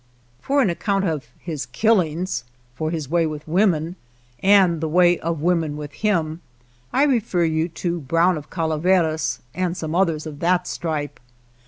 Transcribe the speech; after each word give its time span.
For 0.41 0.63
an 0.63 0.71
account 0.71 1.05
of 1.05 1.27
his 1.37 1.67
killings, 1.67 2.43
for 2.73 2.89
his 2.89 3.07
way 3.07 3.27
with 3.27 3.47
women 3.47 3.97
and 4.41 4.81
the 4.81 4.87
way 4.87 5.19
of 5.19 5.41
women 5.43 5.77
with 5.77 5.93
him, 5.93 6.41
I 6.91 7.03
refer 7.03 7.43
you 7.43 7.67
to 7.69 7.99
Brown 8.01 8.35
of 8.35 8.49
Calaveras 8.49 9.41
and 9.53 9.77
some 9.77 9.93
others 9.93 10.25
of 10.25 10.41
114 10.41 10.41
JIMVILLE 10.41 10.57
that 10.57 10.67
stripe. 10.67 11.19